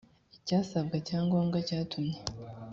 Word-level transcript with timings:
icyasabwaga 0.35 1.01
cya 1.07 1.19
ngombwa 1.25 1.57
cyatumye 1.67 2.17